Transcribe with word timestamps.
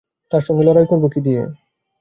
তার 0.31 0.41
সঙ্গে 0.41 0.63
লড়াই 0.63 0.85
করব 0.85 1.03
কী 1.13 1.19
দিয়ে। 1.21 1.41